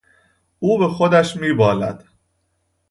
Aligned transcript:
او 0.59 0.77
به 0.77 0.87
خودش 0.87 1.35
میبالد. 1.37 2.05